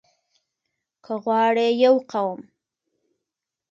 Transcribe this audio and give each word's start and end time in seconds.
که 1.03 1.13
غواړئ 1.23 1.69
يو 1.83 1.95
قوم 2.11 2.41